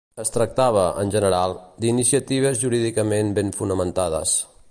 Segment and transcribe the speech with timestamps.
[0.21, 1.53] Es tractava, en general,
[1.85, 4.37] d'iniciatives jurídicament ben fonamentades.